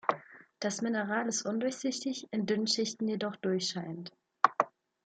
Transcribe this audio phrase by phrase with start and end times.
[0.59, 4.11] Das Mineral ist undurchsichtig, in dünnen Schichten jedoch durchscheinend.